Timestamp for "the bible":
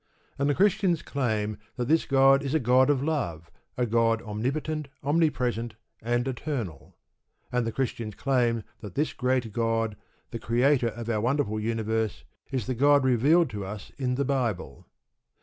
14.15-14.87